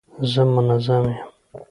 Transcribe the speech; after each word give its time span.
زه 0.31 0.41
منظم 0.53 1.03
یم. 1.15 1.27